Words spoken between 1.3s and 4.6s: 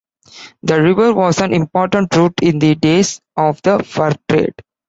an important route in the days of the fur trade.